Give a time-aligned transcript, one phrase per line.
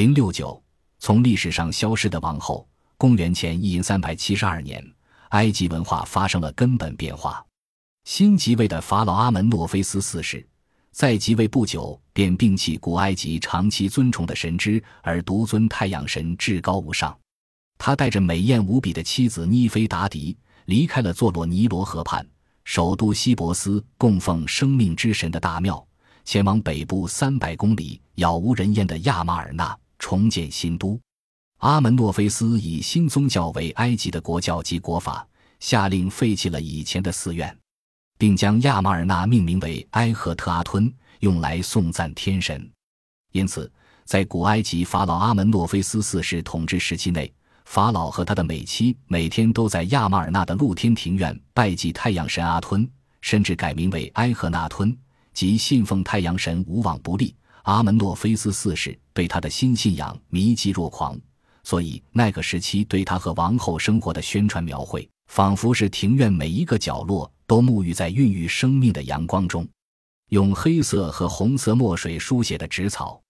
[0.00, 0.58] 零六九，
[0.98, 2.66] 从历史上消失的王后。
[2.96, 4.82] 公元前一三百七十二年，
[5.28, 7.44] 埃及文化发生了根本变化。
[8.04, 10.48] 新即位的法老阿门诺菲斯四世，
[10.90, 17.14] 在即位不久便摒弃古埃及长期尊崇的神祗，而独尊太阳神至高无上。
[17.76, 22.26] 他带着美艳无比的妻子妮菲达迪，离开了坐落尼罗河畔、
[22.64, 25.86] 首都希伯斯供奉生命之神的大庙，
[26.24, 31.00] 前往北部三百公里、杳无人烟的亚马尔纳，重建新都。
[31.58, 35.24] 阿门诺菲斯以新宗教为埃及的国教及国法，
[35.60, 37.56] 下令废弃了以前的寺院，
[38.18, 42.68] 并将亚马尔纳命名为埃赫特阿吞，用来颂赞天神。
[43.32, 43.70] 因此，
[44.06, 47.30] 在古埃及法老阿门诺菲斯四世统治时期内，
[47.66, 52.90] 法老和他的美妻每天都在亚马尔纳的露天庭院拜祭太阳神阿吞，
[53.20, 54.96] 甚至改名为埃赫纳吞，
[55.34, 57.34] 即信奉太阳神无往不利。
[57.64, 61.18] 阿门诺菲斯四世对他的新信仰迷极若狂。
[61.62, 69.68] 所以，那个时期对他和王后生活的宣传描绘，仿佛是庭院每一个角落都沐浴在孕育生命的阳光中，
[70.30, 73.20] 用黑色和红色墨水书写的纸草。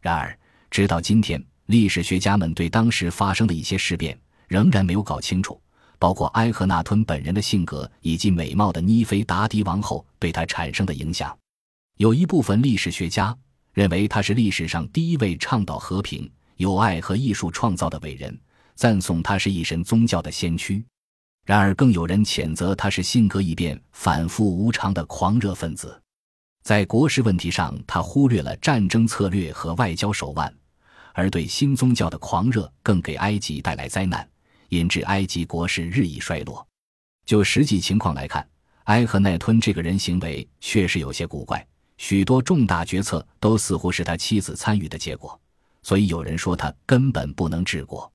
[0.00, 0.38] 然而，
[0.70, 5.60] 直到今天，历史学家们对当时发生的一些事变仍然没有搞清楚，
[5.98, 11.36] 包括埃赫纳吞本人的性格以及美貌的妮菲达迪王后对他产生的影响。
[11.98, 13.36] 有一部分历史学家
[13.72, 16.30] 认为他是历史上第一位倡导和平。
[16.58, 18.38] 友爱和艺术创造的伟人，
[18.76, 20.84] 赞颂他是一神宗教的先驱。
[21.44, 26.00] 然而，更有人谴责他是性格易变、反复无常的狂热分子。
[26.62, 30.54] 在国事问题上，他忽略了战争策略和外交手腕，
[31.14, 34.28] 而对新宗教的狂热更给埃及带来灾难，
[34.68, 36.64] 引致埃及国势日益衰落。
[37.26, 38.46] 就实际情况来看，
[38.84, 41.66] 埃赫奈吞这个人行为确实有些古怪，
[41.98, 45.38] 许多重大决策都似乎是他妻子参与的结果。
[45.82, 48.10] 所以有人说他根本不能治国。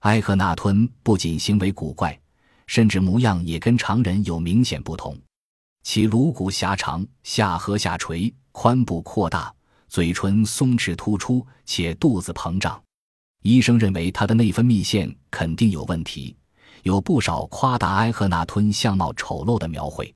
[0.00, 2.18] 埃赫纳吞不仅行为古怪，
[2.66, 5.16] 甚至模样也跟常人有明显不同。
[5.82, 9.52] 其颅骨狭长，下颌下垂，髋部扩大，
[9.88, 12.82] 嘴唇松弛突出，且肚子膨胀。
[13.42, 16.36] 医生认为他的内分泌腺肯定有问题。
[16.84, 20.12] 有不少夸大埃赫纳吞相貌丑陋的描绘。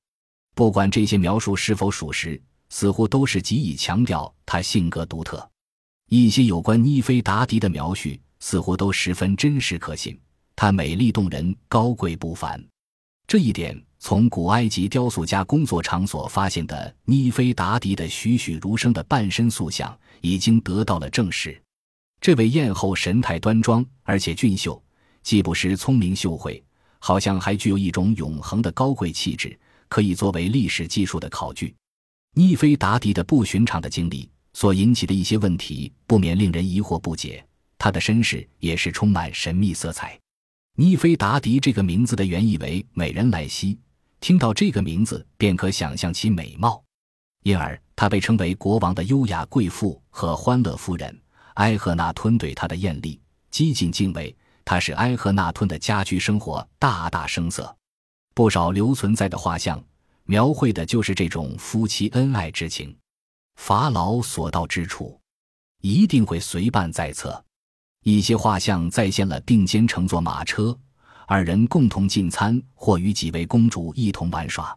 [0.55, 5.49] 不管这些描述是否属实，似乎都是极以强调他性格独特。
[6.09, 10.19] 一些有关妮菲达迪的描述似乎都十分真实可信。
[10.55, 12.65] 她美丽动人，高贵不凡。
[13.27, 21.61] 这一点从古埃及雕塑家工作场所发现的妮菲达迪的栩栩如生的半身塑像已经得到了证实。
[22.21, 24.81] 这位艳后神态端庄，而且俊秀，
[25.23, 26.63] 既不失聪明秀慧，
[26.99, 31.75] 好像还具有一种永恒的高贵气质，可以作为历史技术的考据。
[32.39, 34.31] 妮菲达迪的不寻常的经历。
[34.53, 37.43] 所引起的一些问题不免令人疑惑不解，
[37.77, 40.19] 他的身世也是充满神秘色彩。
[40.77, 43.79] 妮菲达迪这个名字的原意为美人莱西，
[44.21, 46.83] 听到这个名字便可想象其美貌，
[47.43, 51.19] 因而她被称为国王的优雅贵妇和欢乐夫人。
[51.55, 53.19] 埃赫纳吞对她的艳丽
[53.51, 57.75] 几近敬畏，她使埃赫纳吞的家居生活大大生色。
[58.35, 59.83] 不少留存在的画像
[60.27, 62.95] 描绘的就是这种夫妻恩爱之情。
[63.57, 65.19] 法老所到之处，
[65.81, 67.43] 一定会随伴在侧。
[68.03, 70.79] 一些画像再现了并肩乘坐马车，
[71.27, 74.77] 二人共同进餐，或与几位公主一同玩耍。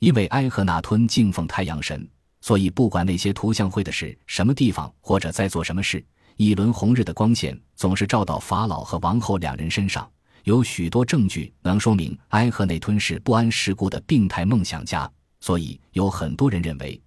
[0.00, 2.08] 因为埃赫纳吞敬奉太阳神，
[2.40, 6.04] 所以不管那些图像绘的是什么地方，或者在做什么事，
[6.36, 10.10] 一轮红日的光线总是照到法老和王后两人身上。
[10.44, 15.10] 有许多证据能说明埃赫内吞是不谙世故的病态梦想家，
[15.40, 17.00] 所以有很多人认为。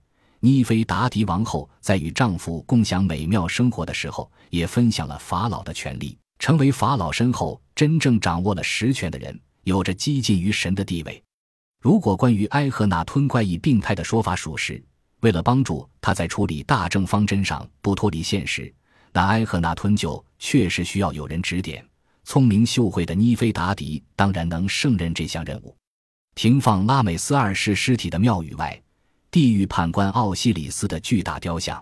[0.44, 11.24] 妮菲达迪王后在与丈夫共享美妙生活的时候，也分享了法老的权利，成为法老身后真正掌握了实权的人，有着接近于神的地位。
[11.80, 14.84] 如果关于埃赫纳吞怪异病态的说法属实，
[15.20, 18.74] 为了帮助他在处理大政方针上不脱离现实，
[19.14, 21.86] 那埃赫纳吞就确实需要有人指点。
[22.24, 25.76] 聪明秀慧的妮菲达迪当然能胜任这项任务。
[26.36, 28.82] 停放拉美斯二世尸体的庙宇外。
[29.30, 31.82] 地狱判官奥西里斯的巨大雕像，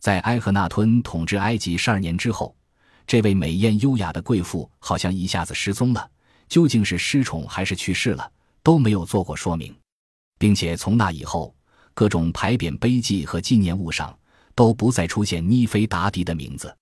[0.00, 2.56] 在埃赫纳吞统治埃及十二年之后，
[3.06, 6.10] 这位美艳优雅的贵妇好像一下子失踪了。
[6.48, 8.32] 究竟是失宠还是去世了，
[8.62, 9.74] 都没有做过说明，
[10.38, 11.54] 并且从那以后，
[11.92, 14.18] 各种牌匾、碑记和纪念物上
[14.54, 16.74] 都不再出现妮菲达迪的名字。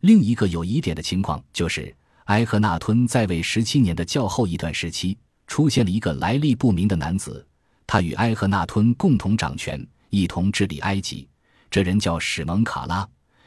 [0.00, 1.94] 另一个有疑点的情况就是，
[2.24, 5.16] 埃赫纳吞在位十七年的较后一段时期，
[5.46, 7.46] 出现了一个来历不明的男子。
[7.86, 11.28] 他与埃赫纳吞共同掌权，一同治理埃及。
[11.70, 13.06] 这人叫史蒙卡拉，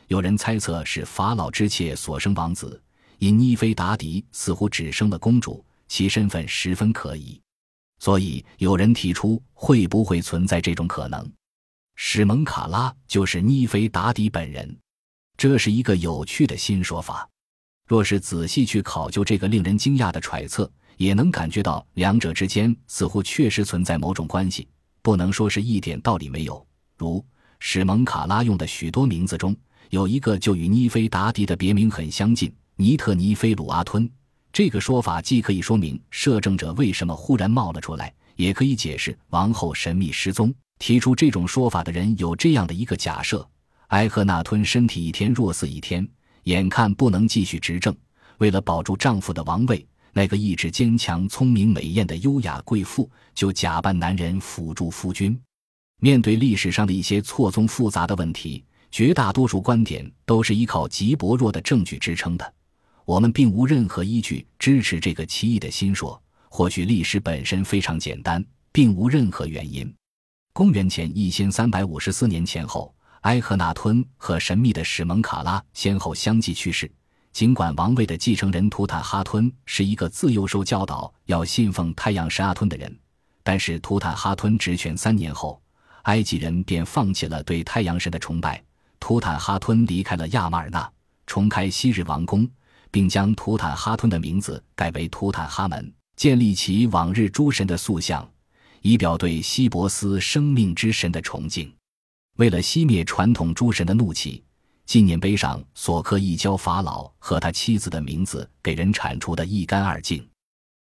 [0.10, 2.80] 有人猜测是法老之妾所生王子，
[3.18, 7.42] 因妮菲达迪似乎只生了公主，其身份十分可疑。
[7.98, 11.28] 所以有人提出，会不会存在这种可能？
[11.96, 14.78] 史蒙卡拉就是妮菲达迪本人，
[15.36, 17.28] 这是一个有趣的新说法。
[17.88, 24.68] 若是仔细去考究这个令人惊讶的揣测，也能感觉到两者之间似乎确实存在某种关系，
[25.02, 26.64] 不能说是一点道理没有。
[26.98, 27.24] 如
[27.60, 29.56] 史蒙卡拉用的许多名字中，
[29.90, 34.10] 有一个就与妮菲达迪的别名很相近——尼特尼菲鲁阿吞。
[34.52, 40.54] 这个说法既可以说明摄政者为什么忽然冒了出来，也可以解释王后神秘失踪。
[40.78, 43.48] 提出这种说法的人有这样的一个假设：
[43.88, 46.08] 埃赫纳吞身体一天弱似一天，
[46.48, 47.94] 眼看不能继续执政，
[48.38, 55.38] 为了保住丈夫的王位，那个意志坚强、聪明美艳的优雅贵妇就假扮男人辅助夫君。
[56.00, 62.54] 面对历史上的一些错综复杂的问题，绝大多数观点都是依靠极薄弱的证据支撑的。
[63.04, 66.22] 我们并无任何依据支持这个奇异的新说。
[66.50, 69.94] 或许历史本身非常简单，并无任何原因。
[70.54, 72.96] 公元前一千三百五十四年前后，
[73.28, 76.90] 埃赫那吞和神秘的史蒙卡拉先后相继去世。
[77.34, 82.98] 尽管王位的继承人图坦哈吞是一个自幼受教导要信奉太阳神阿吞的人，
[83.44, 85.62] 但是图坦哈吞执权三年后，
[86.04, 88.64] 埃及人便放弃了对太阳神的崇拜。
[88.98, 90.90] 图坦哈吞离开了亚马尔纳，
[91.26, 92.50] 重开昔日王宫，
[92.92, 98.26] 并将图坦哈吞的名字改为图坦哈门，建立起往日诸神的塑像。
[98.84, 101.70] 以表对希伯斯生命之神的崇敬。
[102.38, 104.44] 为了熄灭传统诸神的怒气，
[104.86, 110.28] 纪念碑上所刻一交法老和他妻子的名字，给人铲除的一干二净。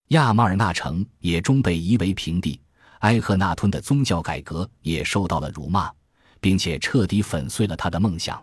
[0.09, 2.59] 亚马尔纳城也终被夷为平地。
[2.99, 5.91] 埃赫纳吞的宗教改革也受到了辱骂，
[6.39, 8.41] 并且彻底粉碎了他的梦想。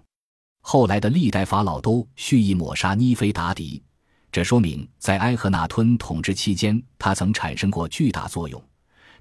[0.61, 3.83] 后来的历代法老都蓄意抹杀尼菲达迪，
[4.31, 8.63] 这说明在埃赫纳吞统治期间，他曾产生过巨大作用。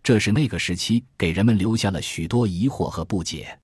[0.04, 3.57] 这是那个时期给人们留下了许多疑惑和不解。